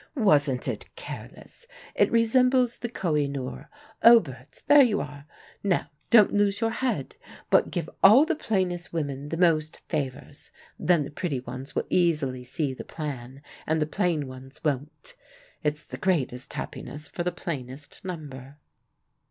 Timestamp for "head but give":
6.71-7.87